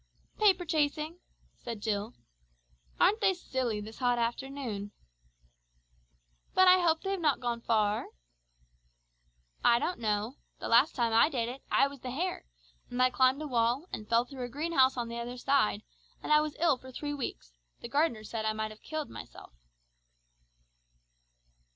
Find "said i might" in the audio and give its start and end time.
18.23-18.71